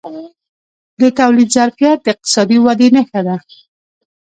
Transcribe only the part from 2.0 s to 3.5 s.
د اقتصادي ودې نښه ده.